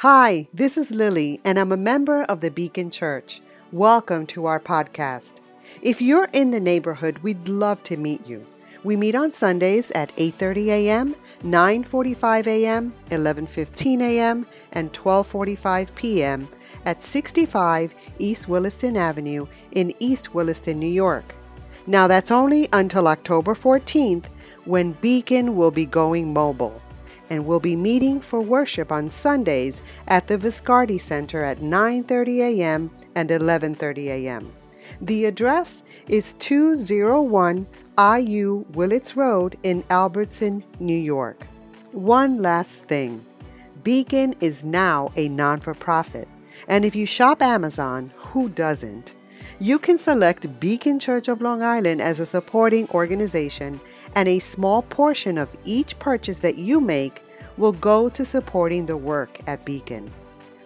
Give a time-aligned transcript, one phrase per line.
[0.00, 3.42] Hi, this is Lily, and I'm a member of the Beacon Church.
[3.70, 5.32] Welcome to our podcast.
[5.82, 8.46] If you're in the neighborhood, we'd love to meet you.
[8.82, 16.48] We meet on Sundays at 8:30 a.m., 9:45 a.m., 11:15 a.m., and 12:45 p.m.
[16.86, 21.34] at 65 East Williston Avenue in East Williston, New York.
[21.86, 24.28] Now that's only until October 14th
[24.64, 26.80] when Beacon will be going mobile
[27.30, 32.90] and we'll be meeting for worship on Sundays at the Viscardi Center at 9:30 a.m.
[33.14, 34.52] and 11:30 a.m.
[35.00, 37.66] The address is 201
[37.96, 41.46] IU Willets Road in Albertson, New York.
[41.92, 43.24] One last thing.
[43.82, 46.28] Beacon is now a non-for-profit,
[46.68, 49.14] and if you shop Amazon, who doesn't?
[49.58, 53.80] You can select Beacon Church of Long Island as a supporting organization,
[54.14, 57.22] and a small portion of each purchase that you make
[57.56, 60.10] will go to supporting the work at Beacon.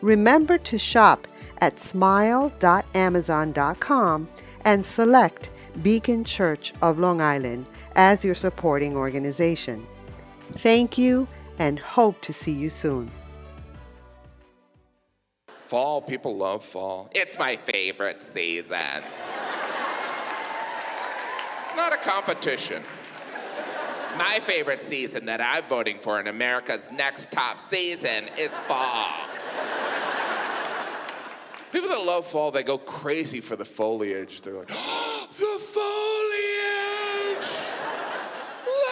[0.00, 1.26] Remember to shop
[1.58, 4.28] at smile.amazon.com
[4.64, 5.50] and select
[5.82, 9.86] Beacon Church of Long Island as your supporting organization.
[10.52, 11.26] Thank you
[11.58, 13.10] and hope to see you soon.
[15.46, 17.10] Fall, people love fall.
[17.14, 19.02] It's my favorite season.
[21.60, 22.82] It's, not a competition.
[24.16, 29.08] My favorite season that I'm voting for in America's next top season is fall.
[31.72, 34.40] People that love fall, they go crazy for the foliage.
[34.40, 35.80] They're like, oh, the foliage!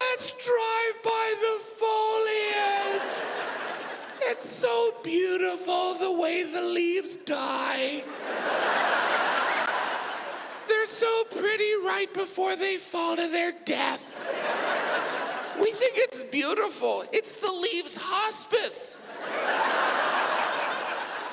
[0.00, 3.12] Let's drive by the foliage!
[4.22, 8.02] It's so beautiful the way the leaves die.
[10.66, 14.18] They're so pretty right before they fall to their death.
[15.62, 17.04] We think it's beautiful.
[17.12, 18.98] It's the leaves hospice.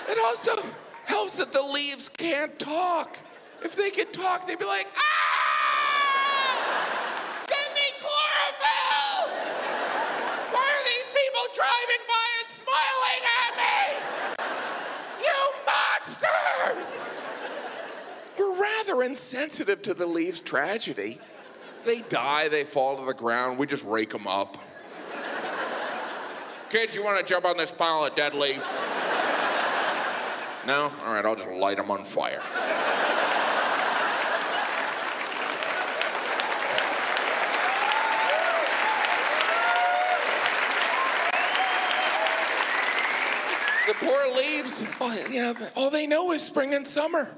[0.07, 0.51] It also
[1.05, 3.17] helps that the leaves can't talk.
[3.63, 5.03] If they could talk, they'd be like, ah!
[7.47, 9.33] Give me chlorophyll!
[10.53, 13.79] Why are these people driving by and smiling at me?
[15.25, 17.03] You monsters!
[18.37, 21.19] We're rather insensitive to the leaves' tragedy.
[21.85, 24.57] They die, they fall to the ground, we just rake them up.
[26.69, 28.77] Kids, you want to jump on this pile of dead leaves?
[30.67, 30.91] No?
[31.03, 32.41] All right, I'll just light them on fire.
[43.87, 44.85] the poor leaves,
[45.33, 47.35] you know, all they know is spring and summer.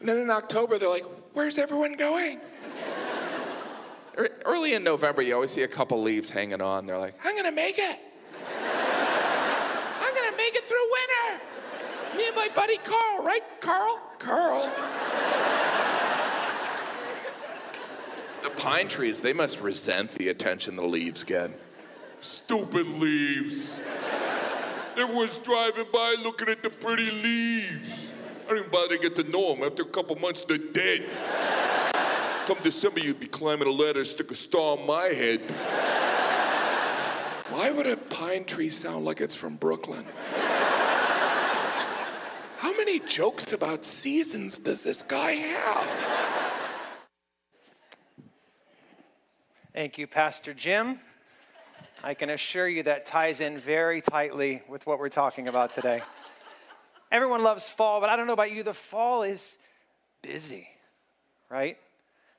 [0.00, 2.38] And then in October, they're like, where's everyone going?
[4.44, 6.84] Early in November, you always see a couple leaves hanging on.
[6.86, 7.98] They're like, I'm gonna make it.
[10.00, 11.44] I'm gonna make it through winter.
[12.16, 14.00] Me and my buddy Carl, right, Carl?
[14.18, 14.70] Carl.
[18.42, 21.50] the pine trees, they must resent the attention the leaves get.
[22.20, 23.80] Stupid leaves.
[24.98, 28.12] Everyone's driving by looking at the pretty leaves.
[28.46, 29.64] I didn't bother to get to know them.
[29.64, 31.02] After a couple months, they're dead.
[32.46, 35.40] Come December, you'd be climbing a ladder, stick a star on my head.
[37.48, 40.04] Why would a pine tree sound like it's from Brooklyn?
[42.58, 45.88] How many jokes about seasons does this guy have?
[49.72, 50.98] Thank you, Pastor Jim.
[52.02, 56.02] I can assure you that ties in very tightly with what we're talking about today.
[57.10, 59.58] Everyone loves fall, but I don't know about you, the fall is
[60.20, 60.68] busy,
[61.48, 61.78] right?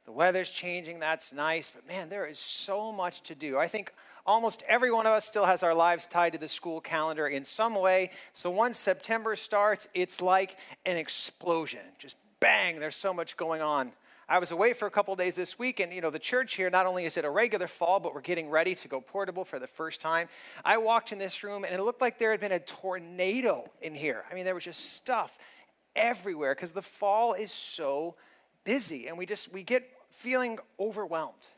[0.05, 3.57] The weather's changing, that's nice, but man, there is so much to do.
[3.57, 3.91] I think
[4.25, 7.43] almost every one of us still has our lives tied to the school calendar in
[7.43, 8.11] some way.
[8.31, 11.81] So once September starts, it's like an explosion.
[11.97, 13.91] Just bang, there's so much going on.
[14.27, 16.71] I was away for a couple days this week, and you know, the church here,
[16.71, 19.59] not only is it a regular fall, but we're getting ready to go portable for
[19.59, 20.29] the first time.
[20.63, 23.93] I walked in this room, and it looked like there had been a tornado in
[23.93, 24.23] here.
[24.29, 25.37] I mean, there was just stuff
[25.95, 28.15] everywhere because the fall is so
[28.63, 31.49] busy, and we just we get feeling overwhelmed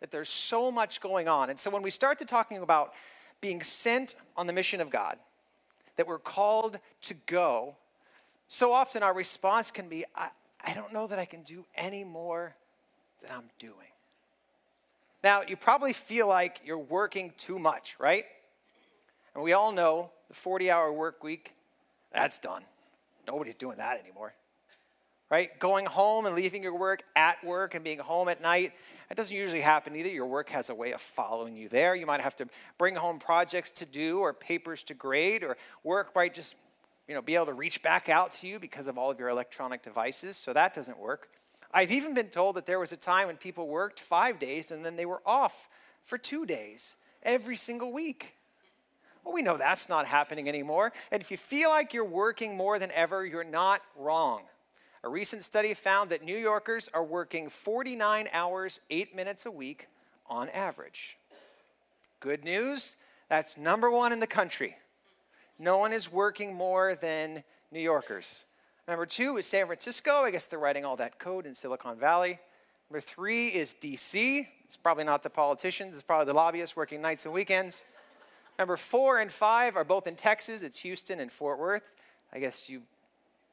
[0.00, 1.50] that there's so much going on.
[1.50, 2.94] And so when we start to talking about
[3.42, 5.18] being sent on the mission of God,
[5.96, 7.76] that we're called to go,
[8.48, 10.30] so often our response can be, I,
[10.64, 12.56] I don't know that I can do any more
[13.20, 13.74] than I'm doing.
[15.22, 18.24] Now, you probably feel like you're working too much, right?
[19.34, 21.52] And we all know the 40 hour work week,
[22.12, 22.62] that's done.
[23.26, 24.34] Nobody's doing that anymore.
[25.30, 25.58] Right?
[25.58, 28.72] Going home and leaving your work at work and being home at night,
[29.08, 30.08] that doesn't usually happen either.
[30.08, 31.94] Your work has a way of following you there.
[31.94, 36.14] You might have to bring home projects to do or papers to grade or work
[36.14, 36.56] might just
[37.08, 39.28] you know, be able to reach back out to you because of all of your
[39.28, 41.28] electronic devices, so that doesn't work.
[41.72, 44.84] I've even been told that there was a time when people worked five days and
[44.84, 45.68] then they were off
[46.02, 48.34] for two days every single week.
[49.24, 50.92] Well, we know that's not happening anymore.
[51.10, 54.42] And if you feel like you're working more than ever, you're not wrong.
[55.06, 59.86] A recent study found that New Yorkers are working 49 hours, 8 minutes a week
[60.28, 61.16] on average.
[62.18, 62.96] Good news,
[63.28, 64.74] that's number one in the country.
[65.60, 68.46] No one is working more than New Yorkers.
[68.88, 70.24] Number two is San Francisco.
[70.24, 72.40] I guess they're writing all that code in Silicon Valley.
[72.90, 74.48] Number three is DC.
[74.64, 77.84] It's probably not the politicians, it's probably the lobbyists working nights and weekends.
[78.58, 80.64] Number four and five are both in Texas.
[80.64, 81.94] It's Houston and Fort Worth.
[82.32, 82.82] I guess you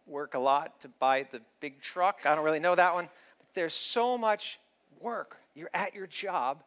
[0.08, 2.22] work a lot to buy the big truck.
[2.26, 3.10] I don't really know that one.
[3.38, 4.60] But there's so much
[5.00, 5.38] work.
[5.56, 6.64] You're at your job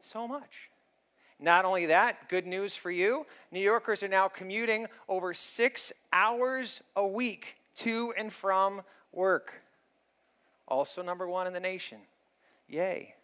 [0.00, 0.70] so much.
[1.38, 6.84] Not only that, good news for you New Yorkers are now commuting over six hours
[6.94, 8.82] a week to and from
[9.12, 9.62] work.
[10.68, 11.98] Also, number one in the nation.
[12.68, 13.14] Yay.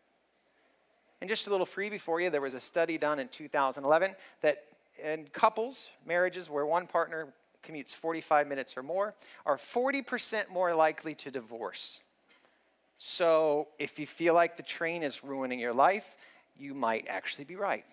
[1.20, 4.64] And just a little freebie for you there was a study done in 2011 that
[5.02, 7.28] in couples, marriages where one partner
[7.62, 9.14] commutes 45 minutes or more,
[9.46, 12.00] are 40% more likely to divorce.
[12.98, 16.16] So if you feel like the train is ruining your life,
[16.58, 17.84] you might actually be right.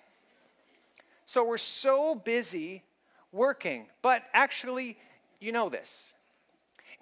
[1.25, 2.83] So we're so busy
[3.31, 4.97] working, but actually,
[5.39, 6.13] you know this.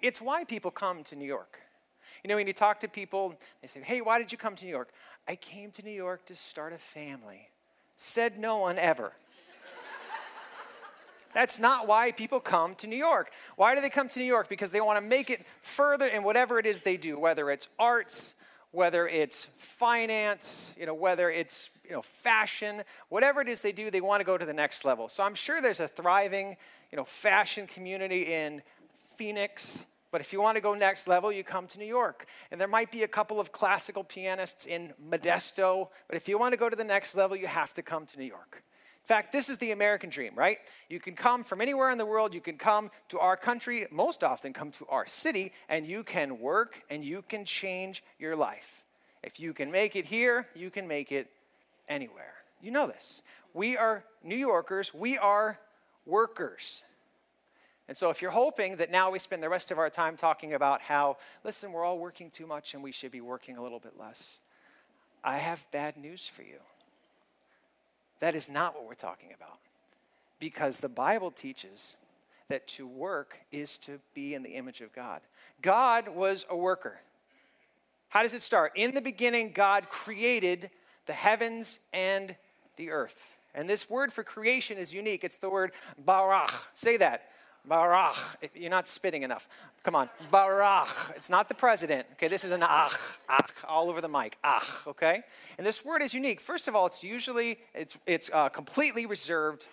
[0.00, 1.60] It's why people come to New York.
[2.22, 4.64] You know, when you talk to people, they say, Hey, why did you come to
[4.64, 4.90] New York?
[5.28, 7.48] I came to New York to start a family.
[7.96, 9.12] Said no one ever.
[11.34, 13.32] That's not why people come to New York.
[13.56, 14.48] Why do they come to New York?
[14.48, 17.68] Because they want to make it further in whatever it is they do, whether it's
[17.78, 18.36] arts,
[18.70, 23.90] whether it's finance, you know, whether it's you know, fashion, whatever it is they do,
[23.90, 25.08] they want to go to the next level.
[25.08, 26.56] So I'm sure there's a thriving,
[26.90, 28.62] you know, fashion community in
[29.16, 32.26] Phoenix, but if you want to go next level, you come to New York.
[32.50, 36.52] And there might be a couple of classical pianists in Modesto, but if you want
[36.52, 38.62] to go to the next level, you have to come to New York.
[39.04, 40.56] In fact, this is the American dream, right?
[40.88, 44.24] You can come from anywhere in the world, you can come to our country, most
[44.24, 48.82] often come to our city, and you can work and you can change your life.
[49.22, 51.28] If you can make it here, you can make it
[51.86, 52.32] anywhere.
[52.62, 53.22] You know this.
[53.52, 55.58] We are New Yorkers, we are
[56.06, 56.84] workers.
[57.88, 60.54] And so, if you're hoping that now we spend the rest of our time talking
[60.54, 63.80] about how, listen, we're all working too much and we should be working a little
[63.80, 64.40] bit less,
[65.22, 66.60] I have bad news for you.
[68.20, 69.58] That is not what we're talking about.
[70.38, 71.96] Because the Bible teaches
[72.48, 75.20] that to work is to be in the image of God.
[75.62, 77.00] God was a worker.
[78.10, 78.72] How does it start?
[78.74, 80.70] In the beginning, God created
[81.06, 82.36] the heavens and
[82.76, 83.34] the earth.
[83.54, 85.24] And this word for creation is unique.
[85.24, 85.72] It's the word
[86.04, 86.66] barach.
[86.74, 87.28] Say that.
[87.68, 88.36] Barach.
[88.54, 89.48] You're not spitting enough.
[89.82, 90.08] Come on.
[90.32, 91.14] Barach.
[91.16, 92.06] It's not the president.
[92.12, 94.38] Okay, this is an ach, ach, all over the mic.
[94.44, 95.22] Ach, okay?
[95.58, 96.40] And this word is unique.
[96.40, 99.68] First of all, it's usually, it's, it's uh, completely reserved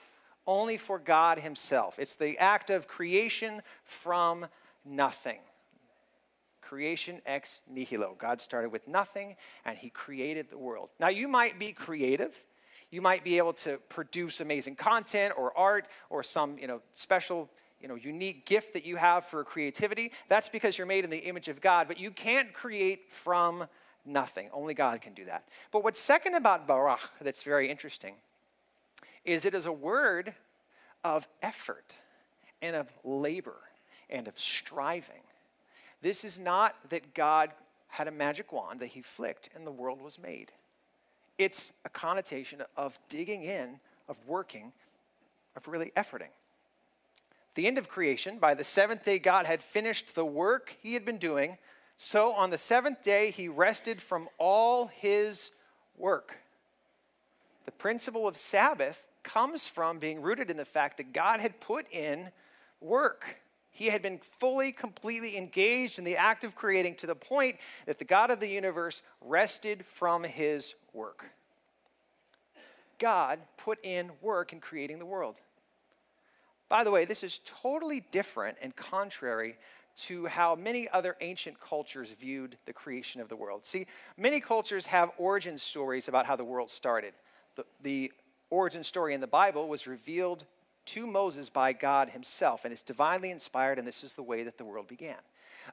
[0.48, 2.00] only for God himself.
[2.00, 4.48] It's the act of creation from
[4.86, 5.40] nothing.
[6.62, 8.16] Creation ex nihilo.
[8.18, 9.36] God started with nothing
[9.66, 10.90] and he created the world.
[11.00, 12.46] Now, you might be creative.
[12.92, 17.50] You might be able to produce amazing content or art or some, you know, special
[17.82, 21.20] you know, unique gift that you have for creativity, that's because you're made in the
[21.20, 23.68] image of God, but you can't create from
[24.06, 24.50] nothing.
[24.54, 25.48] Only God can do that.
[25.72, 28.16] But what's second about barach that's very interesting
[29.26, 30.34] is it is a word
[31.04, 32.00] of effort
[32.62, 33.58] and of labor
[34.10, 35.22] and of striving.
[36.02, 37.52] This is not that God
[37.88, 40.52] had a magic wand that he flicked and the world was made.
[41.38, 44.74] It's a connotation of digging in, of working,
[45.56, 46.30] of really efforting
[47.56, 51.06] the end of creation, by the seventh day, God had finished the work he had
[51.06, 51.58] been doing.
[51.98, 55.52] So on the seventh day, he rested from all his
[55.98, 56.40] work.
[57.66, 61.86] The principle of Sabbath comes from being rooted in the fact that God had put
[61.92, 62.32] in
[62.80, 63.42] work.
[63.72, 68.00] He had been fully, completely engaged in the act of creating to the point that
[68.00, 71.32] the God of the universe rested from his work.
[72.98, 75.40] God put in work in creating the world.
[76.72, 79.58] By the way, this is totally different and contrary
[80.04, 83.66] to how many other ancient cultures viewed the creation of the world.
[83.66, 83.88] See,
[84.18, 87.12] many cultures have origin stories about how the world started.
[87.58, 88.14] The, the
[88.50, 90.46] origin story in the Bible was revealed
[90.86, 94.58] to Moses by God himself, and it's divinely inspired, and this is the way that
[94.58, 95.20] the world began.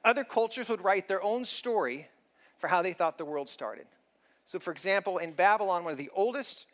[0.03, 2.09] Other cultures would write their own story
[2.57, 3.85] for how they thought the world started.
[4.43, 6.67] So, for example, in Babylon, one of the oldest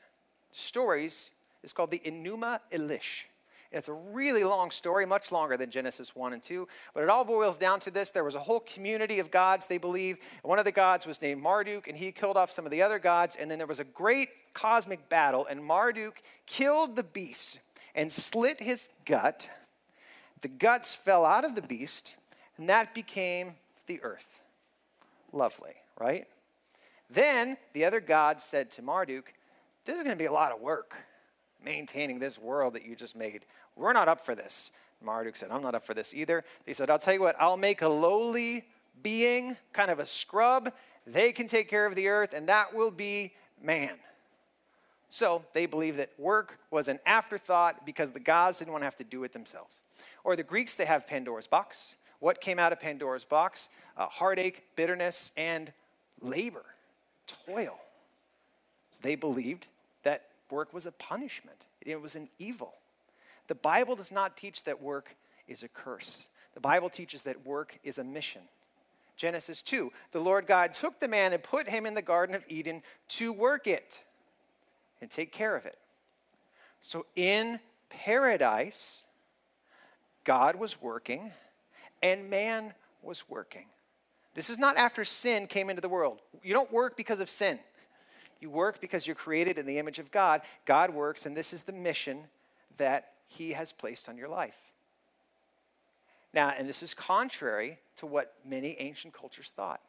[0.49, 1.29] stories
[1.61, 3.25] is called the Enuma Elish.
[3.71, 7.25] It's a really long story, much longer than Genesis 1 and 2, but it all
[7.25, 8.09] boils down to this.
[8.09, 10.17] There was a whole community of gods, they believe.
[10.43, 12.99] One of the gods was named Marduk, and he killed off some of the other
[12.99, 17.59] gods, and then there was a great cosmic battle, and Marduk killed the beast
[17.95, 19.49] and slit his gut.
[20.41, 22.17] The guts fell out of the beast,
[22.57, 23.55] and that became
[23.87, 24.41] the earth.
[25.33, 26.27] Lovely, right?
[27.09, 29.33] Then the other gods said to Marduk,
[29.85, 30.95] This is going to be a lot of work
[31.65, 33.41] maintaining this world that you just made.
[33.75, 34.71] We're not up for this.
[35.03, 36.43] Marduk said, I'm not up for this either.
[36.65, 38.63] They said, I'll tell you what, I'll make a lowly
[39.03, 40.71] being, kind of a scrub.
[41.05, 43.95] They can take care of the earth, and that will be man.
[45.07, 48.95] So they believe that work was an afterthought because the gods didn't want to have
[48.97, 49.81] to do it themselves.
[50.23, 51.95] Or the Greeks, they have Pandora's box.
[52.19, 53.69] What came out of Pandora's box?
[53.97, 55.71] Uh, heartache, bitterness, and
[56.21, 56.65] labor,
[57.27, 57.77] toil.
[58.89, 59.67] So they believed
[60.49, 62.73] work was a punishment, it was an evil.
[63.47, 65.15] The Bible does not teach that work
[65.47, 66.27] is a curse.
[66.55, 68.41] The Bible teaches that work is a mission.
[69.17, 72.43] Genesis 2 The Lord God took the man and put him in the Garden of
[72.47, 74.03] Eden to work it
[75.01, 75.77] and take care of it.
[76.81, 77.59] So in
[77.89, 79.03] paradise,
[80.23, 81.31] God was working
[82.01, 83.65] and man was working.
[84.33, 86.19] This is not after sin came into the world.
[86.43, 87.59] You don't work because of sin.
[88.39, 90.41] You work because you're created in the image of God.
[90.65, 92.25] God works, and this is the mission
[92.77, 94.71] that He has placed on your life.
[96.33, 99.79] Now, and this is contrary to what many ancient cultures thought.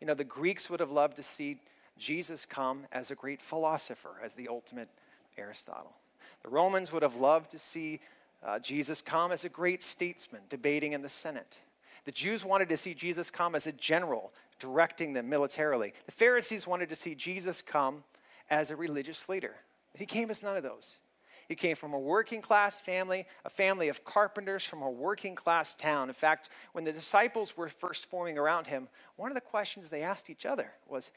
[0.00, 1.58] You know, the Greeks would have loved to see
[1.98, 4.88] Jesus come as a great philosopher, as the ultimate
[5.36, 5.96] Aristotle.
[6.42, 8.00] The Romans would have loved to see
[8.44, 11.60] uh, Jesus come as a great statesman, debating in the Senate.
[12.04, 15.92] The Jews wanted to see Jesus come as a general, directing them militarily.
[16.06, 18.04] The Pharisees wanted to see Jesus come
[18.48, 19.56] as a religious leader.
[19.94, 21.00] He came as none of those.
[21.48, 25.74] He came from a working class family, a family of carpenters from a working class
[25.74, 26.08] town.
[26.08, 30.02] In fact, when the disciples were first forming around him, one of the questions they
[30.02, 31.12] asked each other was,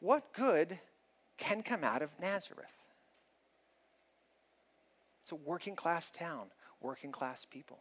[0.00, 0.78] What good
[1.36, 2.74] can come out of Nazareth?
[5.22, 6.48] It's a working class town,
[6.80, 7.78] working class people.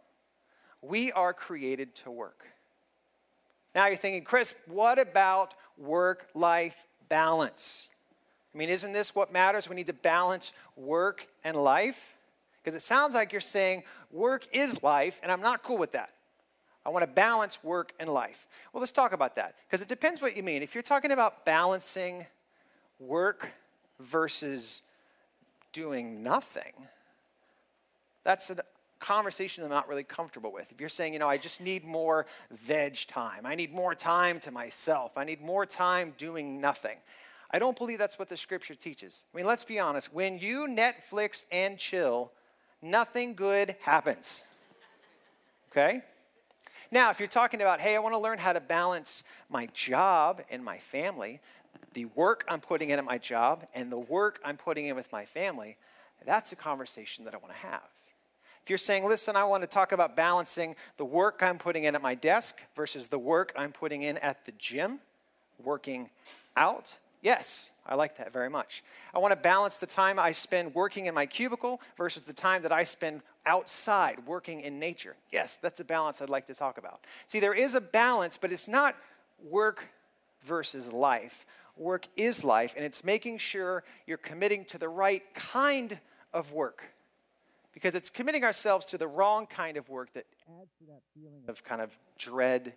[0.81, 2.45] We are created to work.
[3.77, 7.91] Now you're thinking, Chris, what about work life balance?
[8.51, 9.69] I mean, isn't this what matters?
[9.69, 12.15] We need to balance work and life?
[12.57, 16.11] Because it sounds like you're saying work is life, and I'm not cool with that.
[16.87, 18.47] I want to balance work and life.
[18.73, 20.63] Well, let's talk about that because it depends what you mean.
[20.63, 22.25] If you're talking about balancing
[22.97, 23.53] work
[23.99, 24.81] versus
[25.71, 26.73] doing nothing,
[28.23, 28.61] that's an
[28.99, 30.71] conversation I'm not really comfortable with.
[30.71, 34.39] If you're saying, you know, I just need more veg time, I need more time
[34.41, 36.97] to myself, I need more time doing nothing.
[37.49, 39.25] I don't believe that's what the scripture teaches.
[39.33, 40.13] I mean, let's be honest.
[40.13, 42.33] When you Netflix and chill,
[42.81, 44.45] nothing good happens.
[45.71, 46.01] Okay?
[46.91, 50.41] Now, if you're talking about, hey, I want to learn how to balance my job
[50.49, 51.39] and my family,
[51.93, 55.11] the work I'm putting in at my job and the work I'm putting in with
[55.11, 55.77] my family,
[56.25, 57.89] that's a conversation that I want to have.
[58.67, 61.95] If you're saying, listen, I want to talk about balancing the work I'm putting in
[61.95, 64.99] at my desk versus the work I'm putting in at the gym,
[65.63, 66.09] working
[66.57, 68.83] out, yes, I like that very much.
[69.15, 72.61] I want to balance the time I spend working in my cubicle versus the time
[72.63, 75.15] that I spend outside working in nature.
[75.31, 77.05] Yes, that's a balance I'd like to talk about.
[77.25, 78.97] See, there is a balance, but it's not
[79.49, 79.87] work
[80.43, 81.45] versus life.
[81.77, 85.99] Work is life, and it's making sure you're committing to the right kind
[86.33, 86.89] of work
[87.77, 90.25] because it's committing ourselves to the wrong kind of work that
[90.59, 92.73] adds to that feeling of kind of dread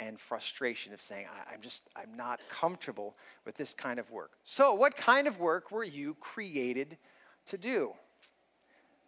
[0.00, 3.14] and frustration of saying i'm just i'm not comfortable
[3.46, 4.32] with this kind of work.
[4.42, 6.98] So what kind of work were you created
[7.46, 7.92] to do?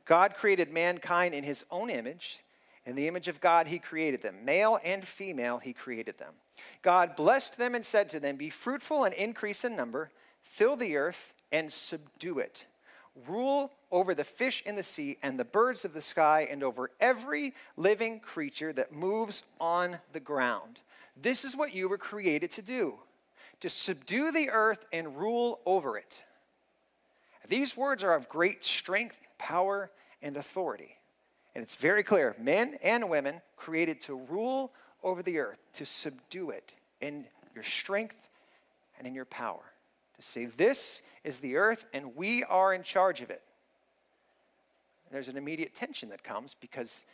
[0.05, 2.39] God created mankind in his own image.
[2.87, 4.37] In the image of god he created them.
[4.45, 6.35] Male and female he created them.
[6.83, 10.13] God blessed them and said to them be fruitful and increase in number
[10.43, 12.67] fill the earth and subdue it
[13.27, 16.91] rule over the fish in the sea and the birds of the sky and over
[17.01, 20.81] every living creature that moves on the ground.
[21.17, 22.99] This is what you were created to do
[23.61, 26.23] to subdue the earth and rule over it.
[27.49, 29.91] These words are of great strength, power,
[30.21, 30.97] and authority.
[31.55, 36.51] And it's very clear men and women created to rule over the earth, to subdue
[36.51, 38.29] it in your strength
[38.99, 39.75] and in your power
[40.17, 43.43] to say, This is the earth and we are in charge of it.
[45.07, 47.05] And there's an immediate tension that comes because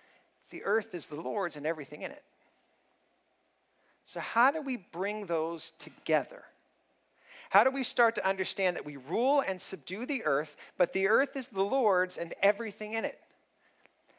[0.51, 2.23] the earth is the Lord's and everything in it.
[4.05, 6.45] So, how do we bring those together?
[7.51, 11.09] How do we start to understand that we rule and subdue the earth, but the
[11.09, 13.19] earth is the Lord's and everything in it?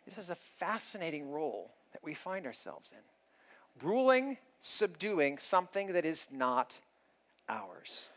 [0.06, 3.88] this is a fascinating role that we find ourselves in.
[3.88, 6.80] Ruling, subduing something that is not
[7.48, 8.10] ours.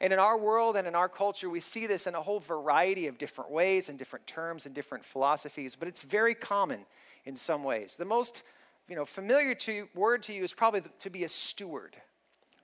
[0.00, 3.06] And in our world and in our culture, we see this in a whole variety
[3.06, 6.86] of different ways and different terms and different philosophies, but it's very common
[7.26, 7.96] in some ways.
[7.96, 8.42] The most
[8.88, 11.96] you know, familiar to, word to you is probably to be a steward.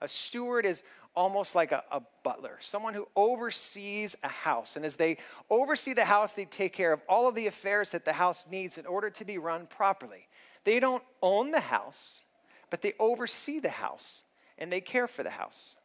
[0.01, 0.83] A steward is
[1.15, 4.77] almost like a, a, butler, someone who oversees a house.
[4.77, 5.17] And as they
[5.49, 8.77] oversee the house, they take care of all of the affairs that the house needs
[8.77, 10.27] in order to be run properly.
[10.65, 12.23] They don't own the house,
[12.69, 14.25] but they oversee the house
[14.59, 15.77] and they care for the house.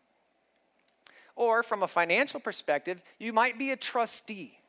[1.42, 4.60] Or from a financial perspective, you might be a trustee.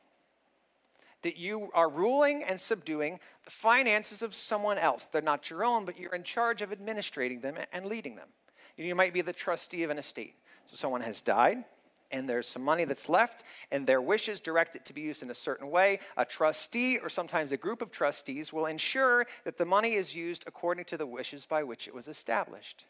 [1.21, 5.05] That you are ruling and subduing the finances of someone else.
[5.05, 8.29] They're not your own, but you're in charge of administrating them and leading them.
[8.75, 10.33] You might be the trustee of an estate.
[10.65, 11.63] So someone has died,
[12.11, 15.29] and there's some money that's left, and their wishes direct it to be used in
[15.29, 15.99] a certain way.
[16.17, 20.43] A trustee, or sometimes a group of trustees, will ensure that the money is used
[20.47, 22.85] according to the wishes by which it was established.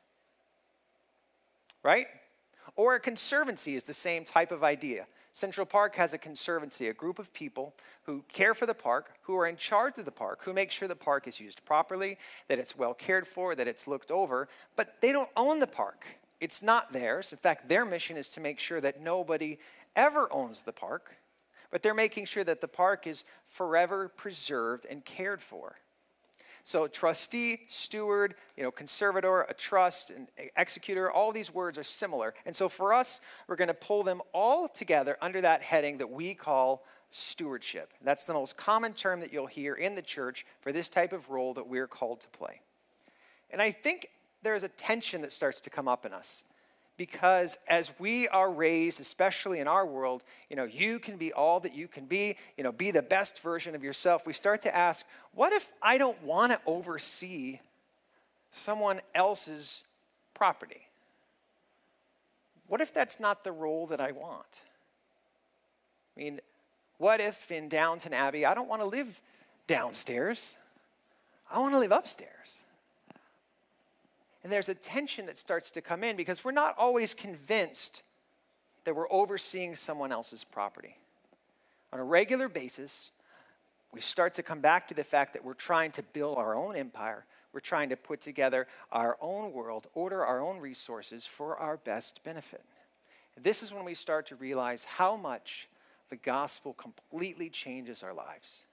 [1.84, 2.08] Right?
[2.76, 5.06] Or a conservancy is the same type of idea.
[5.32, 9.36] Central Park has a conservancy, a group of people who care for the park, who
[9.36, 12.18] are in charge of the park, who make sure the park is used properly,
[12.48, 16.20] that it's well cared for, that it's looked over, but they don't own the park.
[16.40, 17.32] It's not theirs.
[17.32, 19.58] In fact, their mission is to make sure that nobody
[19.96, 21.18] ever owns the park,
[21.72, 25.78] but they're making sure that the park is forever preserved and cared for.
[26.64, 32.34] So trustee, steward, you know, conservator, a trust, and executor, all these words are similar.
[32.46, 36.10] And so for us, we're going to pull them all together under that heading that
[36.10, 37.92] we call stewardship.
[38.02, 41.30] That's the most common term that you'll hear in the church for this type of
[41.30, 42.62] role that we're called to play.
[43.52, 44.10] And I think
[44.42, 46.46] there's a tension that starts to come up in us
[46.98, 51.60] because as we are raised especially in our world you know you can be all
[51.60, 54.76] that you can be you know be the best version of yourself we start to
[54.76, 57.60] ask what if i don't want to oversee
[58.54, 59.84] someone else's
[60.34, 60.88] property?
[62.68, 64.64] What if that's not the role that i want?
[66.16, 66.40] I mean
[67.00, 69.20] what if in downton abbey i don't want to live
[69.66, 70.58] downstairs
[71.52, 72.66] i want to live upstairs
[74.44, 78.04] and there's a tension that starts to come in because we're not always convinced
[78.84, 80.98] that we're overseeing someone else's property.
[81.94, 83.12] On a regular basis,
[83.94, 86.76] we start to come back to the fact that we're trying to build our own
[86.76, 87.26] empire.
[87.54, 92.24] We're trying to put together our own world, order our own resources for our best
[92.24, 92.64] benefit.
[93.40, 95.68] This is when we start to realize how much
[96.10, 98.66] the gospel completely changes our lives.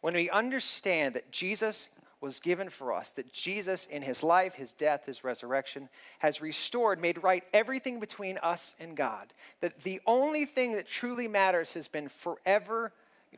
[0.00, 4.72] When we understand that Jesus was given for us, that Jesus, in his life, his
[4.72, 9.32] death, his resurrection, has restored, made right everything between us and God.
[9.60, 12.92] That the only thing that truly matters has been forever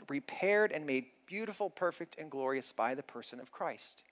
[0.09, 4.03] repaired and made beautiful, perfect, and glorious by the person of Christ.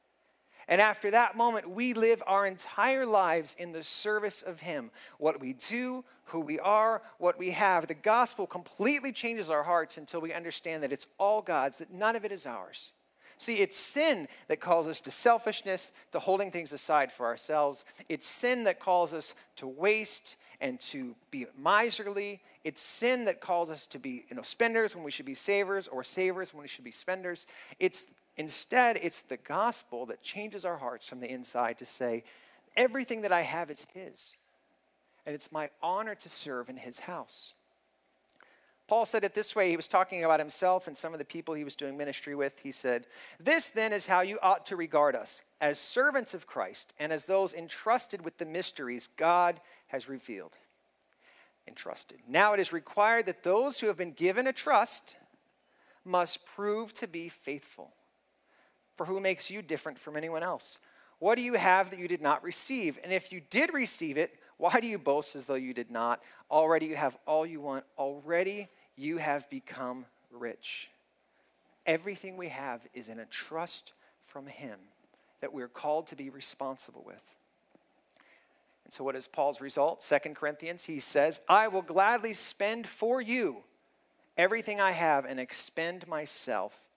[0.68, 4.92] And after that moment, we live our entire lives in the service of Him.
[5.18, 7.88] What we do, who we are, what we have.
[7.88, 12.14] The gospel completely changes our hearts until we understand that it's all God's, that none
[12.14, 12.92] of it is ours.
[13.40, 17.86] See, it's sin that calls us to selfishness, to holding things aside for ourselves.
[18.06, 22.42] It's sin that calls us to waste and to be miserly.
[22.64, 25.88] It's sin that calls us to be you know, spenders when we should be savers
[25.88, 27.46] or savers when we should be spenders.
[27.78, 32.24] It's instead, it's the gospel that changes our hearts from the inside to say,
[32.76, 34.36] everything that I have is his.
[35.24, 37.54] And it's my honor to serve in his house.
[38.90, 39.70] Paul said it this way.
[39.70, 42.58] He was talking about himself and some of the people he was doing ministry with.
[42.58, 43.04] He said,
[43.38, 47.26] This then is how you ought to regard us as servants of Christ and as
[47.26, 50.56] those entrusted with the mysteries God has revealed.
[51.68, 52.18] Entrusted.
[52.26, 55.16] Now it is required that those who have been given a trust
[56.04, 57.92] must prove to be faithful.
[58.96, 60.80] For who makes you different from anyone else?
[61.20, 62.98] What do you have that you did not receive?
[63.04, 66.20] And if you did receive it, why do you boast as though you did not?
[66.50, 67.84] Already you have all you want.
[67.96, 68.68] Already
[69.00, 70.90] you have become rich.
[71.86, 74.78] Everything we have is in a trust from Him
[75.40, 77.34] that we're called to be responsible with.
[78.84, 80.02] And so, what is Paul's result?
[80.02, 83.62] Second Corinthians, he says, I will gladly spend for you
[84.36, 86.88] everything I have and expend myself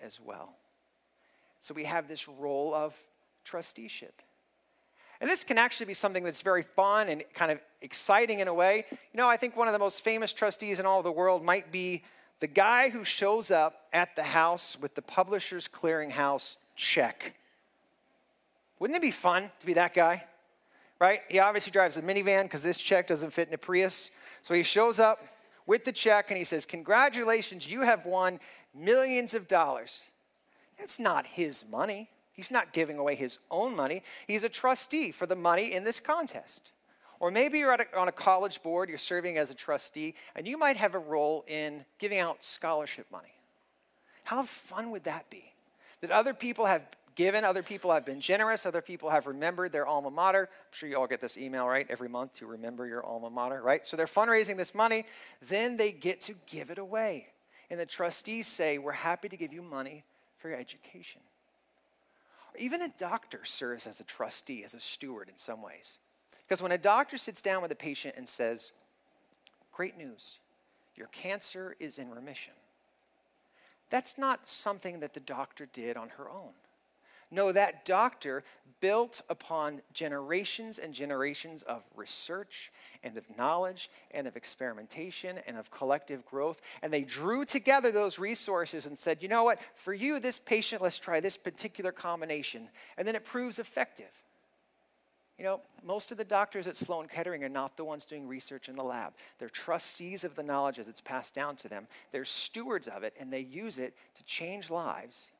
[0.00, 0.54] as well.
[1.58, 2.96] So, we have this role of
[3.44, 4.22] trusteeship.
[5.20, 8.54] And this can actually be something that's very fun and kind of exciting in a
[8.54, 8.86] way.
[8.90, 11.70] You know, I think one of the most famous trustees in all the world might
[11.70, 12.02] be
[12.40, 17.34] the guy who shows up at the house with the publisher's clearinghouse check.
[18.78, 20.24] Wouldn't it be fun to be that guy?
[20.98, 21.20] Right?
[21.28, 24.10] He obviously drives a minivan because this check doesn't fit in a Prius.
[24.40, 25.18] So he shows up
[25.66, 28.40] with the check and he says, Congratulations, you have won
[28.74, 30.10] millions of dollars.
[30.78, 32.08] That's not his money.
[32.32, 34.02] He's not giving away his own money.
[34.26, 36.72] He's a trustee for the money in this contest.
[37.18, 40.56] Or maybe you're a, on a college board, you're serving as a trustee, and you
[40.56, 43.34] might have a role in giving out scholarship money.
[44.24, 45.52] How fun would that be?
[46.00, 49.86] That other people have given, other people have been generous, other people have remembered their
[49.86, 50.48] alma mater.
[50.50, 53.60] I'm sure you all get this email, right, every month to remember your alma mater,
[53.60, 53.86] right?
[53.86, 55.04] So they're fundraising this money,
[55.42, 57.26] then they get to give it away.
[57.70, 60.04] And the trustees say, We're happy to give you money
[60.38, 61.20] for your education.
[62.60, 65.98] Even a doctor serves as a trustee, as a steward in some ways.
[66.42, 68.72] Because when a doctor sits down with a patient and says,
[69.72, 70.38] Great news,
[70.94, 72.52] your cancer is in remission,
[73.88, 76.52] that's not something that the doctor did on her own.
[77.30, 78.42] No, that doctor
[78.80, 82.72] built upon generations and generations of research
[83.04, 86.60] and of knowledge and of experimentation and of collective growth.
[86.82, 90.82] And they drew together those resources and said, you know what, for you, this patient,
[90.82, 92.68] let's try this particular combination.
[92.96, 94.22] And then it proves effective.
[95.38, 98.68] You know, most of the doctors at Sloan Kettering are not the ones doing research
[98.68, 99.14] in the lab.
[99.38, 101.86] They're trustees of the knowledge as it's passed down to them.
[102.12, 105.30] They're stewards of it, and they use it to change lives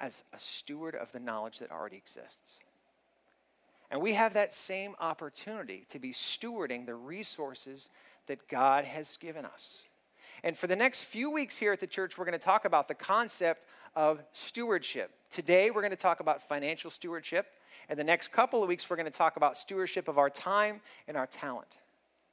[0.00, 2.60] as a steward of the knowledge that already exists.
[3.90, 7.90] And we have that same opportunity to be stewarding the resources
[8.26, 9.86] that God has given us.
[10.44, 12.86] And for the next few weeks here at the church, we're going to talk about
[12.86, 15.10] the concept of stewardship.
[15.30, 17.46] Today, we're going to talk about financial stewardship.
[17.88, 20.80] And the next couple of weeks, we're going to talk about stewardship of our time
[21.08, 21.78] and our talent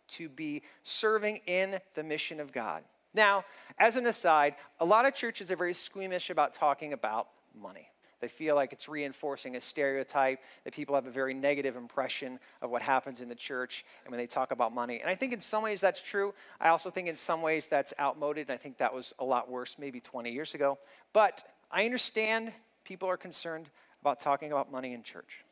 [0.07, 2.83] to be serving in the mission of God.
[3.13, 3.45] Now,
[3.79, 7.89] as an aside, a lot of churches are very squeamish about talking about money.
[8.21, 12.69] They feel like it's reinforcing a stereotype, that people have a very negative impression of
[12.69, 14.99] what happens in the church and when they talk about money.
[14.99, 16.33] And I think in some ways that's true.
[16.59, 18.47] I also think in some ways that's outmoded.
[18.47, 20.79] And I think that was a lot worse maybe 20 years ago.
[21.13, 23.69] But I understand people are concerned
[24.01, 25.43] about talking about money in church.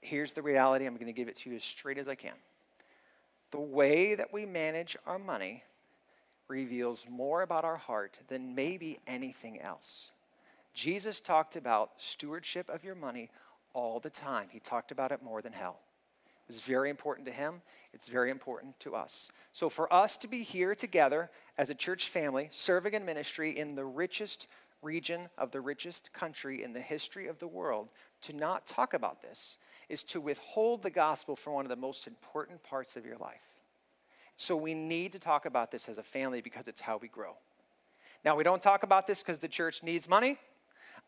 [0.00, 2.34] Here's the reality I'm going to give it to you as straight as I can.
[3.50, 5.62] The way that we manage our money
[6.48, 10.10] reveals more about our heart than maybe anything else.
[10.76, 13.30] Jesus talked about stewardship of your money
[13.72, 14.48] all the time.
[14.50, 15.80] He talked about it more than hell.
[16.26, 17.62] It was very important to him.
[17.94, 19.32] It's very important to us.
[19.52, 23.74] So, for us to be here together as a church family, serving in ministry in
[23.74, 24.48] the richest
[24.82, 27.88] region of the richest country in the history of the world,
[28.20, 29.56] to not talk about this
[29.88, 33.54] is to withhold the gospel from one of the most important parts of your life.
[34.36, 37.38] So, we need to talk about this as a family because it's how we grow.
[38.26, 40.36] Now, we don't talk about this because the church needs money.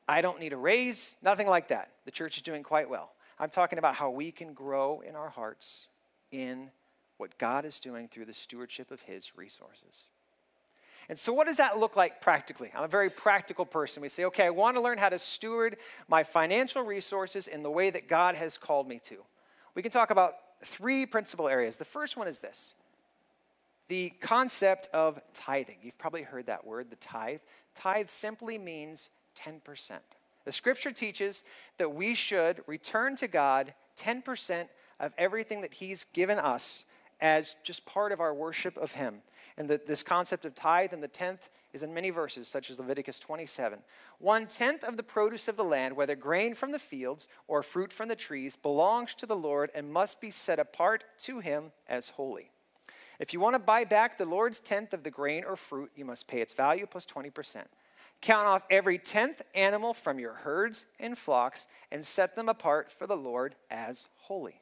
[0.08, 1.90] I don't need a raise, nothing like that.
[2.06, 3.12] The church is doing quite well.
[3.38, 5.88] I'm talking about how we can grow in our hearts
[6.32, 6.70] in
[7.18, 10.06] what God is doing through the stewardship of His resources.
[11.08, 12.70] And so, what does that look like practically?
[12.74, 14.02] I'm a very practical person.
[14.02, 15.76] We say, okay, I want to learn how to steward
[16.08, 19.16] my financial resources in the way that God has called me to.
[19.74, 21.76] We can talk about three principal areas.
[21.76, 22.74] The first one is this
[23.88, 25.78] the concept of tithing.
[25.82, 27.40] You've probably heard that word, the tithe.
[27.74, 29.98] Tithe simply means 10%.
[30.44, 31.44] The scripture teaches
[31.76, 34.68] that we should return to God 10%
[35.00, 36.86] of everything that He's given us
[37.20, 39.22] as just part of our worship of Him.
[39.56, 42.78] And that this concept of tithe and the tenth is in many verses, such as
[42.78, 43.80] Leviticus 27.
[44.20, 47.92] One tenth of the produce of the land, whether grain from the fields or fruit
[47.92, 52.10] from the trees, belongs to the Lord and must be set apart to Him as
[52.10, 52.50] holy.
[53.18, 56.04] If you want to buy back the Lord's tenth of the grain or fruit, you
[56.04, 57.64] must pay its value plus 20%.
[58.20, 63.06] Count off every tenth animal from your herds and flocks and set them apart for
[63.06, 64.60] the Lord as holy.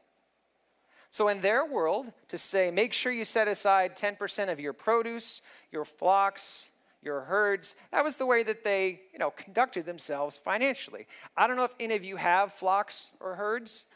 [1.11, 5.40] So, in their world, to say, make sure you set aside 10% of your produce,
[5.73, 6.71] your flocks,
[7.03, 11.07] your herds, that was the way that they, you know, conducted themselves financially.
[11.37, 13.87] I don't know if any of you have flocks or herds.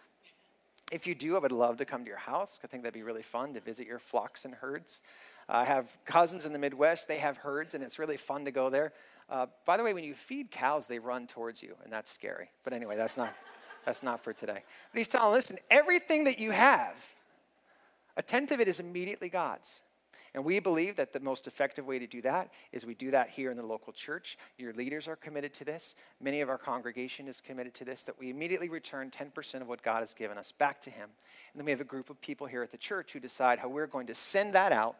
[0.91, 2.59] If you do, I would love to come to your house.
[2.65, 5.03] I think that'd be really fun to visit your flocks and herds.
[5.49, 8.71] I have cousins in the Midwest, they have herds, and it's really fun to go
[8.71, 8.93] there.
[9.31, 12.51] Uh, by the way, when you feed cows, they run towards you, and that's scary.
[12.65, 13.33] But anyway, that's not,
[13.85, 14.63] that's not for today.
[14.93, 17.15] But he's telling, listen, everything that you have,
[18.17, 19.83] a tenth of it is immediately God's.
[20.35, 23.31] And we believe that the most effective way to do that is we do that
[23.31, 24.39] here in the local church.
[24.59, 25.97] Your leaders are committed to this.
[26.21, 29.83] Many of our congregation is committed to this, that we immediately return 10% of what
[29.83, 31.09] God has given us back to Him.
[31.53, 33.69] And then we have a group of people here at the church who decide how
[33.69, 34.97] we're going to send that out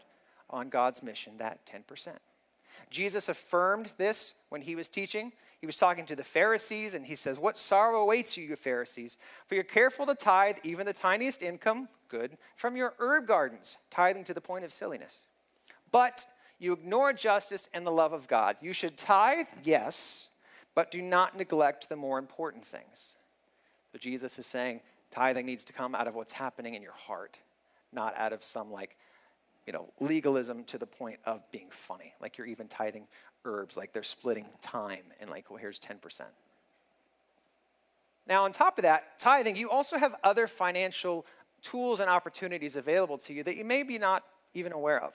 [0.49, 2.17] on God's mission, that 10%.
[2.89, 5.33] Jesus affirmed this when he was teaching.
[5.61, 9.19] He was talking to the Pharisees, and he says, What sorrow awaits you, you Pharisees?
[9.47, 14.25] For you're careful to tithe even the tiniest income, good, from your herb gardens, tithing
[14.25, 15.27] to the point of silliness.
[15.93, 16.25] But
[16.61, 18.57] You ignore justice and the love of God.
[18.61, 20.29] You should tithe, yes,
[20.75, 23.17] but do not neglect the more important things.
[23.91, 27.41] So Jesus is saying tithing needs to come out of what's happening in your heart,
[27.93, 28.97] not out of some like,
[29.67, 32.15] you know, legalism to the point of being funny.
[32.21, 33.07] Like you're even tithing
[33.45, 36.23] herbs, like they're splitting time and like, well, here's 10%.
[38.27, 41.27] Now, on top of that, tithing, you also have other financial
[41.63, 45.15] tools and opportunities available to you that you may be not even aware of.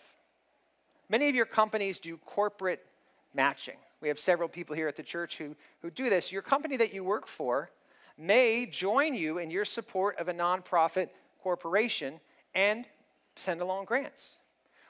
[1.10, 2.86] Many of your companies do corporate
[3.34, 3.78] matching.
[4.02, 6.32] We have several people here at the church who, who do this.
[6.32, 7.70] Your company that you work for
[8.18, 11.10] may join you in your support of a nonprofit
[11.42, 12.20] corporation
[12.54, 12.86] and
[13.36, 14.38] send along grants.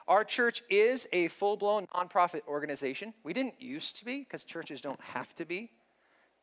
[0.07, 3.13] Our church is a full blown nonprofit organization.
[3.23, 5.71] We didn't used to be because churches don't have to be.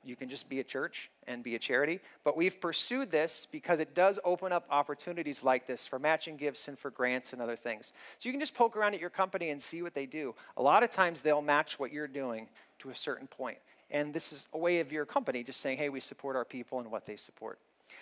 [0.05, 2.01] You can just be a church and be a charity.
[2.25, 6.67] But we've pursued this because it does open up opportunities like this for matching gifts
[6.67, 7.93] and for grants and other things.
[8.19, 10.35] So you can just poke around at your company and see what they do.
[10.57, 12.49] A lot of times they'll match what you're doing
[12.81, 13.59] to a certain point.
[13.93, 16.81] And this is a way of your company just saying, hey, we support our people
[16.81, 17.61] and what they support.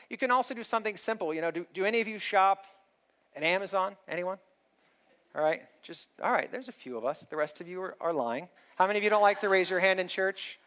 [0.09, 1.35] You can also do something simple.
[1.35, 2.65] You know, do, do any of you shop
[3.37, 3.97] at Amazon?
[4.09, 4.39] Anyone?
[5.35, 7.27] All right, just, all right, there's a few of us.
[7.27, 8.49] The rest of you are, are lying.
[8.77, 10.59] How many of you don't like to raise your hand in church?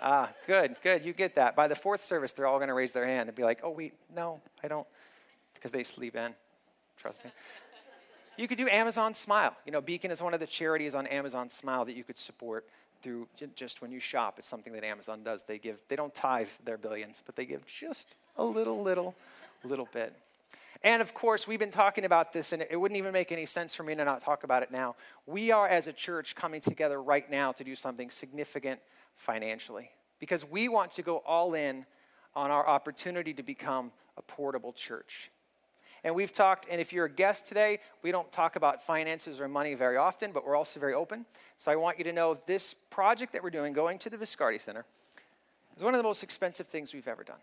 [0.00, 1.04] Ah, good, good.
[1.04, 1.54] You get that.
[1.54, 3.70] By the fourth service, they're all going to raise their hand and be like, oh,
[3.70, 4.86] wait, no, I don't.
[5.54, 6.34] Because they sleep in.
[6.96, 7.30] Trust me.
[8.38, 9.54] You could do Amazon Smile.
[9.66, 12.64] You know, Beacon is one of the charities on Amazon Smile that you could support
[13.02, 14.38] through just when you shop.
[14.38, 15.44] It's something that Amazon does.
[15.44, 19.14] They give, they don't tithe their billions, but they give just a little, little,
[19.64, 20.14] little bit.
[20.82, 23.74] And of course, we've been talking about this, and it wouldn't even make any sense
[23.74, 24.96] for me to not talk about it now.
[25.26, 28.80] We are, as a church, coming together right now to do something significant
[29.14, 31.84] financially because we want to go all in
[32.34, 35.30] on our opportunity to become a portable church.
[36.02, 39.48] And we've talked, and if you're a guest today, we don't talk about finances or
[39.48, 41.26] money very often, but we're also very open.
[41.58, 44.58] So I want you to know this project that we're doing, going to the Viscardi
[44.58, 44.86] Center,
[45.76, 47.36] is one of the most expensive things we've ever done.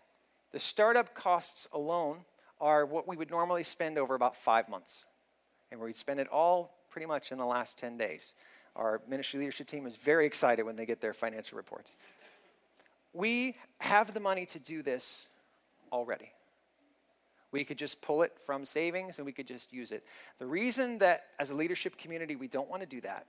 [0.50, 2.18] The startup costs alone
[2.60, 5.06] are what we would normally spend over about five months.
[5.70, 8.34] And we'd spend it all pretty much in the last 10 days.
[8.74, 11.96] Our ministry leadership team is very excited when they get their financial reports.
[13.12, 15.28] We have the money to do this
[15.92, 16.32] already.
[17.50, 20.04] We could just pull it from savings and we could just use it.
[20.38, 23.26] The reason that as a leadership community we don't want to do that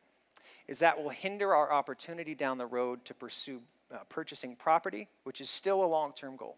[0.68, 3.62] is that will hinder our opportunity down the road to pursue
[3.92, 6.58] uh, purchasing property, which is still a long-term goal.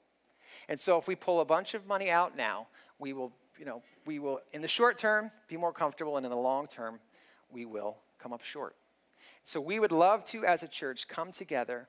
[0.69, 2.67] And so if we pull a bunch of money out now,
[2.99, 6.29] we will, you know, we will in the short term be more comfortable and in
[6.29, 6.99] the long term
[7.51, 8.75] we will come up short.
[9.43, 11.87] So we would love to, as a church, come together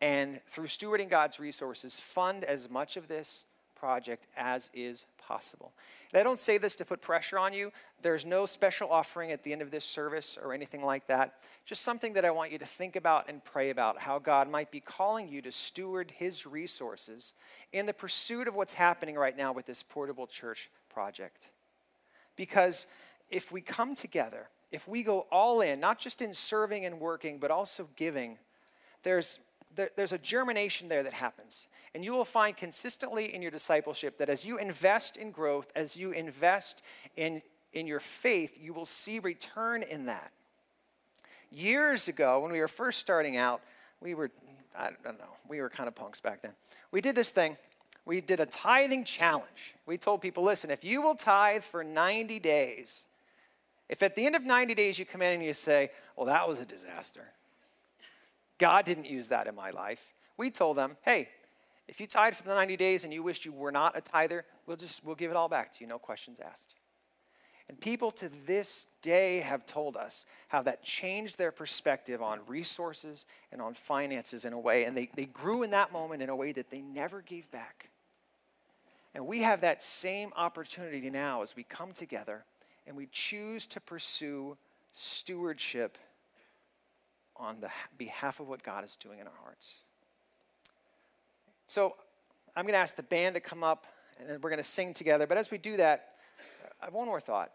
[0.00, 5.72] and through stewarding God's resources, fund as much of this project as is possible.
[6.12, 7.70] I don't say this to put pressure on you.
[8.02, 11.34] There's no special offering at the end of this service or anything like that.
[11.64, 14.72] Just something that I want you to think about and pray about how God might
[14.72, 17.34] be calling you to steward his resources
[17.72, 21.50] in the pursuit of what's happening right now with this portable church project.
[22.34, 22.88] Because
[23.30, 27.38] if we come together if we go all in, not just in serving and working,
[27.38, 28.38] but also giving,
[29.02, 31.68] there's, there, there's a germination there that happens.
[31.94, 35.96] And you will find consistently in your discipleship that as you invest in growth, as
[35.96, 36.82] you invest
[37.16, 40.32] in, in your faith, you will see return in that.
[41.50, 43.60] Years ago, when we were first starting out,
[44.00, 44.30] we were,
[44.78, 46.52] I don't know, we were kind of punks back then.
[46.92, 47.56] We did this thing.
[48.06, 49.74] We did a tithing challenge.
[49.86, 53.06] We told people, listen, if you will tithe for 90 days,
[53.88, 56.48] if at the end of 90 days you come in and you say, well, that
[56.48, 57.24] was a disaster,
[58.60, 61.28] God didn't use that in my life, we told them, hey,
[61.88, 64.44] if you tithe for the 90 days and you wished you were not a tither,
[64.66, 66.76] we'll just we'll give it all back to you, no questions asked.
[67.68, 73.26] And people to this day have told us how that changed their perspective on resources
[73.50, 76.36] and on finances in a way, and they, they grew in that moment in a
[76.36, 77.90] way that they never gave back.
[79.14, 82.44] And we have that same opportunity now as we come together
[82.86, 84.56] and we choose to pursue
[84.92, 85.96] stewardship
[87.40, 89.80] on the behalf of what God is doing in our hearts.
[91.66, 91.96] So
[92.54, 93.86] I'm going to ask the band to come up
[94.20, 95.26] and we're going to sing together.
[95.26, 96.10] But as we do that,
[96.80, 97.50] I have one more thought.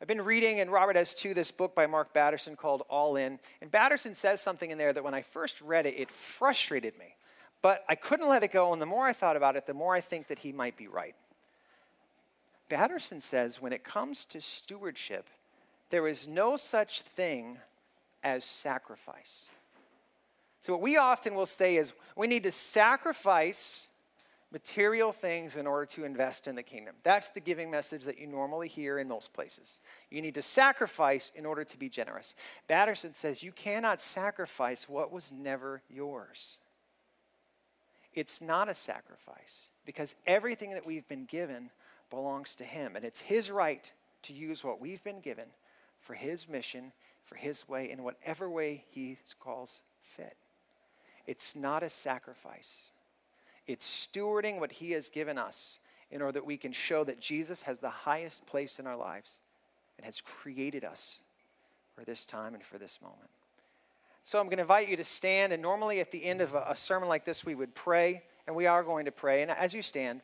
[0.00, 3.38] I've been reading, and Robert has too, this book by Mark Batterson called All In.
[3.60, 7.14] And Batterson says something in there that when I first read it, it frustrated me.
[7.62, 9.94] But I couldn't let it go, and the more I thought about it, the more
[9.94, 11.14] I think that he might be right.
[12.68, 15.28] Batterson says when it comes to stewardship,
[15.90, 17.58] there is no such thing
[18.24, 19.50] as sacrifice.
[20.60, 23.88] So, what we often will say is we need to sacrifice
[24.50, 26.94] material things in order to invest in the kingdom.
[27.02, 29.80] That's the giving message that you normally hear in most places.
[30.10, 32.36] You need to sacrifice in order to be generous.
[32.68, 36.60] Batterson says you cannot sacrifice what was never yours.
[38.14, 41.70] It's not a sacrifice because everything that we've been given
[42.10, 45.46] belongs to Him, and it's His right to use what we've been given
[46.00, 46.92] for His mission,
[47.24, 50.36] for His way, in whatever way He calls fit.
[51.26, 52.92] It's not a sacrifice.
[53.66, 57.62] It's stewarding what He has given us in order that we can show that Jesus
[57.62, 59.40] has the highest place in our lives
[59.96, 61.22] and has created us
[61.94, 63.30] for this time and for this moment.
[64.22, 66.74] So I'm going to invite you to stand, and normally at the end of a,
[66.76, 69.42] sermon like this, we would pray, and we are going to pray.
[69.42, 70.22] And as you stand,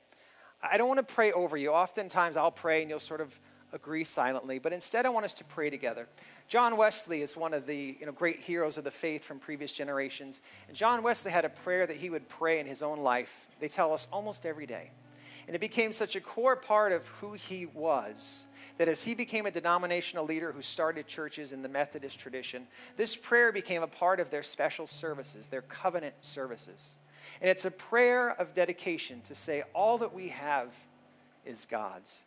[0.63, 1.71] I don't want to pray over you.
[1.71, 3.39] Oftentimes I'll pray and you'll sort of
[3.73, 6.09] agree silently, but instead I want us to pray together.
[6.49, 9.73] John Wesley is one of the you know, great heroes of the faith from previous
[9.73, 10.43] generations.
[10.69, 13.49] And John Wesley had a prayer that he would pray in his own life.
[13.61, 14.91] They tell us almost every day.
[15.47, 18.47] And it became such a core part of who he was
[18.81, 23.15] that as he became a denominational leader who started churches in the Methodist tradition, this
[23.15, 26.97] prayer became a part of their special services, their covenant services.
[27.43, 30.75] And it's a prayer of dedication to say, all that we have
[31.45, 32.25] is God's.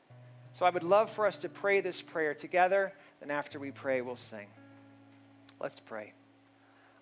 [0.53, 2.93] So I would love for us to pray this prayer together.
[3.19, 4.45] Then after we pray, we'll sing.
[5.59, 6.13] Let's pray.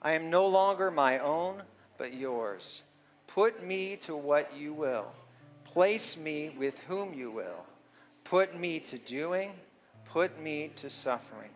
[0.01, 1.61] I am no longer my own,
[1.97, 2.97] but yours.
[3.27, 5.11] Put me to what you will.
[5.65, 7.65] Place me with whom you will.
[8.23, 9.51] Put me to doing,
[10.05, 11.49] put me to suffering.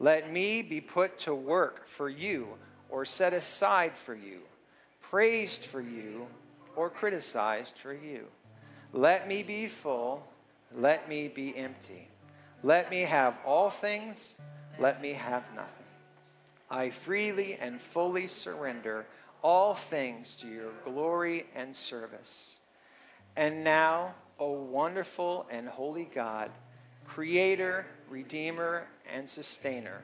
[0.00, 2.48] Let me be put to work for you
[2.88, 4.40] or set aside for you,
[5.00, 6.26] praised for you
[6.74, 8.26] or criticized for you.
[8.92, 10.26] Let me be full,
[10.74, 12.08] let me be empty.
[12.62, 14.40] Let me have all things,
[14.78, 15.86] let me have nothing.
[16.70, 19.06] I freely and fully surrender
[19.42, 22.60] all things to your glory and service.
[23.36, 26.50] And now, O wonderful and holy God,
[27.04, 30.02] creator, redeemer, and sustainer.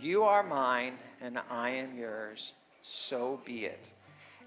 [0.00, 2.64] You are mine, and I am yours.
[2.82, 3.88] So be it.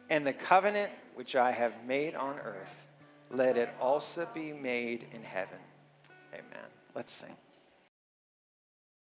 [0.10, 2.88] And the covenant which I have made on earth,
[3.30, 5.60] let it also be made in heaven.
[6.34, 6.68] Amen.
[6.94, 7.36] Let's sing.